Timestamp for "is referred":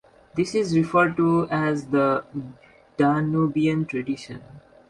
0.55-1.15